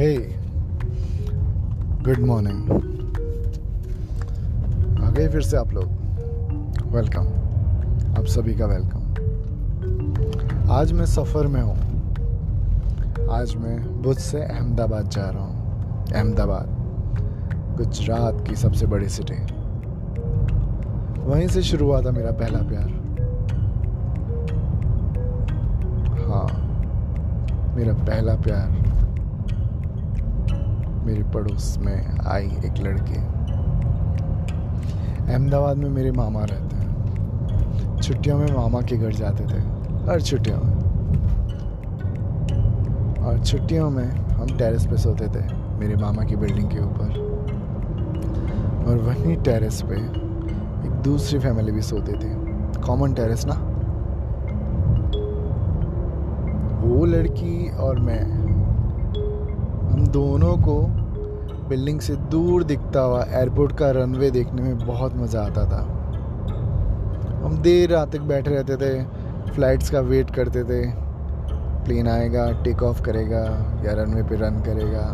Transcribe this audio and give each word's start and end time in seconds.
हे 0.00 0.16
good 2.04 2.18
morning 2.18 2.70
आ 5.04 5.10
गए 5.10 5.28
फिर 5.28 5.40
से 5.40 5.56
आप 5.56 5.72
लोग. 5.72 5.84
वेलकम 6.92 7.22
आप 8.18 8.24
सभी 8.24 8.54
का 8.54 8.66
वेलकम 8.66 9.00
आज 10.70 10.92
मैं 10.92 11.06
सफ़र 11.06 11.46
में 11.46 11.62
हूँ. 11.62 11.76
आज 13.30 13.56
मैं 13.56 14.02
बुध 14.02 14.16
से 14.16 14.42
अहमदाबाद 14.42 15.08
जा 15.08 15.30
रहा 15.30 15.42
हूँ. 15.42 16.06
अहमदाबाद. 16.12 16.66
गुजरात 17.76 18.48
की 18.48 18.56
सबसे 18.56 18.86
बड़ी 18.86 19.08
सिटी 19.08 19.42
वहीं 21.24 21.48
से 21.48 21.62
शुरू 21.62 21.86
हुआ 21.86 22.02
था 22.02 22.10
मेरा 22.10 22.32
पहला 22.32 22.58
प्यार. 22.58 22.88
हाँ. 26.28 26.48
मेरा 27.76 27.92
पहला 27.92 28.34
प्यार. 28.34 28.90
मेरी 31.04 31.22
पड़ोस 31.22 31.78
में 31.78 32.18
आई 32.26 32.44
एक 32.44 32.74
लड़की। 32.80 33.14
अहमदाबाद 35.32 35.76
में 35.76 35.90
मेरे 35.90 36.12
मामा 36.12 36.40
रहते 36.40 36.76
हैं। 36.76 36.80
छुट्टियों 38.00 38.38
में 38.38 38.46
मामा 38.56 38.80
के 38.80 38.96
घर 38.96 39.12
जाते 39.12 39.44
थे, 39.44 39.58
हर 40.10 40.20
छुट्टियों 40.20 40.56
में। 40.56 40.74
और 43.18 43.44
छुट्टियों 43.44 43.90
में 43.90 44.10
हम 44.10 44.58
टेरेस 44.58 44.86
पे 44.86 44.96
सोते 44.96 45.26
थे, 45.26 45.44
मेरे 45.54 45.96
मामा 45.96 46.24
की 46.24 46.36
बिल्डिंग 46.36 46.70
के 46.70 46.78
ऊपर। 46.78 47.30
और 48.88 48.96
वहीं 48.98 49.36
टेरेस 49.36 49.82
पे 49.82 49.94
एक 49.94 51.00
दूसरी 51.04 51.38
फैमिली 51.38 51.72
भी 51.72 51.82
सोती 51.82 52.12
थी। 52.12 52.34
कॉमन 52.80 53.12
टेरेस 53.12 53.46
ना? 53.46 53.66
वो 56.84 57.04
लड़की 57.04 57.70
और 57.76 57.98
मैं 57.98 58.49
हम 59.90 60.06
दोनों 60.06 60.56
को 60.56 60.80
बिल्डिंग 61.68 62.00
से 62.00 62.16
दूर 62.30 62.64
दिखता 62.64 63.00
हुआ 63.00 63.22
एयरपोर्ट 63.24 63.76
का 63.76 63.90
रनवे 63.90 64.30
देखने 64.30 64.62
में 64.62 64.78
बहुत 64.78 65.16
मज़ा 65.16 65.42
आता 65.42 65.64
था। 65.64 65.82
हम 67.44 67.58
देर 67.62 67.90
रात 67.90 68.12
तक 68.12 68.20
बैठे 68.20 68.50
रहते 68.50 68.76
थे 68.76 69.02
फ्लाइट्स 69.52 69.90
का 69.90 70.00
वेट 70.00 70.30
करते 70.30 70.64
थे। 70.64 70.80
प्लेन 71.84 72.08
आएगा 72.08 72.50
टेक 72.62 72.82
ऑफ़ 72.82 73.02
करेगा 73.02 73.42
या 73.84 73.92
रनवे 73.92 74.22
पे 74.22 74.36
रन 74.36 74.60
करेगा। 74.60 75.06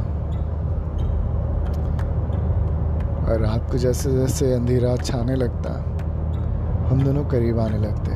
और 3.24 3.40
रात 3.40 3.70
को 3.70 3.78
जैसे 3.78 4.12
जैसे 4.12 4.52
अंधेरा 4.54 4.96
छाने 4.96 5.34
लगता, 5.34 5.70
हम 6.88 7.02
दोनों 7.04 7.24
करीब 7.24 7.58
आने 7.60 7.78
लगते। 7.78 8.10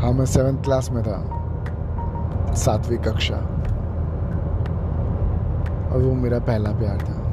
हाँ 0.00 0.12
मैं 0.12 0.26
सेवेंथ 0.26 0.62
क्लास 0.64 0.90
में 0.90 1.02
था, 1.02 1.18
सातवीं 2.54 2.98
कक्षा। 2.98 3.36
और 5.92 6.02
वो 6.02 6.14
मेरा 6.14 6.38
पहला 6.38 6.70
प्यार 6.70 6.96
था। 6.96 7.32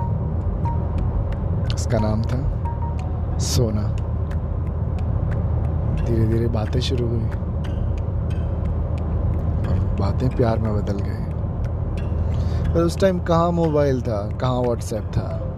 उसका 1.76 1.98
नाम 2.02 2.22
था 2.22 2.60
सोना। 3.38 3.96
धीरे 6.06 6.28
धीरे 6.28 6.48
बातें 6.48 6.80
शुरू 6.80 7.08
हुई। 7.08 7.24
और 9.68 9.96
बातें 10.00 10.30
प्यार 10.30 10.60
में 10.60 10.76
बदल 10.76 11.00
गई। 11.00 11.30
पर 12.74 12.80
उस 12.80 13.00
टाइम 13.00 13.20
कहाँ 13.20 13.52
मोबाइल 13.52 14.02
था, 14.02 14.30
कहाँ 14.42 14.62
व्हाट्सएप 14.62 15.04
था? 15.04 15.56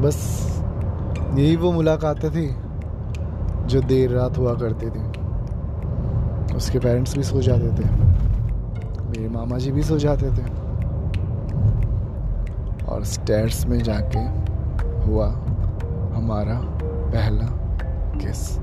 बस 0.00 0.48
यही 1.34 1.56
वो 1.56 1.72
मुलाकातें 1.72 2.30
थी, 2.30 2.56
जो 3.66 3.80
देर 3.80 4.10
रात 4.10 4.38
हुआ 4.38 4.54
करती 4.54 4.86
थी। 4.90 5.18
उसके 6.56 6.78
पेरेंट्स 6.78 7.16
भी 7.16 7.22
सो 7.22 7.42
जाते 7.42 7.68
थे। 7.68 7.90
मेरे 9.04 9.28
मामा 9.28 9.58
जी 9.58 9.72
भी 9.72 9.82
सो 9.82 9.98
जाते 9.98 10.26
थे। 10.26 10.67
और 12.88 13.04
स्टेयर्स 13.04 13.66
में 13.66 13.78
जाके 13.78 14.18
हुआ 15.04 15.26
हमारा 16.14 16.60
पहला 17.12 17.46
किस 18.18 18.58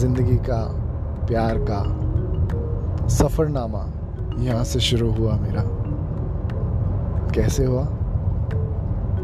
ज़िंदगी 0.00 0.36
का, 0.36 0.62
प्यार 1.26 1.58
का 1.70 1.80
सफ़रनामा 3.08 3.86
यहाँ 4.42 4.64
से 4.64 4.80
शुरू 4.80 5.10
हुआ 5.12 5.36
मेरा। 5.36 5.62
कैसे 7.34 7.64
हुआ? 7.64 7.84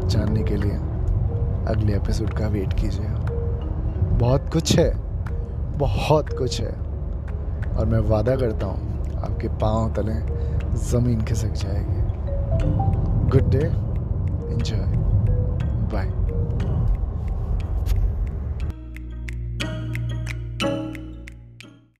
जानने 0.05 0.43
के 0.43 0.55
लिए 0.55 0.75
अगले 1.67 1.95
एपिसोड 1.95 2.29
का 2.29 2.47
वेट 2.47 2.73
कीजिए। 2.73 3.07
बहुत 4.17 4.49
कुछ 4.53 4.77
है, 4.79 4.91
बहुत 5.77 6.37
कुछ 6.37 6.61
है। 6.61 6.73
और 7.77 7.85
मैं 7.85 7.99
वादा 7.99 8.35
करता 8.35 8.65
हूँ, 8.65 9.05
आपके 9.15 9.47
पाँव 9.47 9.93
तले 9.93 10.13
ज़मीन 10.77 11.21
खिसक 11.21 11.53
जाएगी। 11.53 12.01
Good 13.29 13.49
day. 13.49 13.71
Enjoy. 14.51 14.87
Bye. 15.89 16.24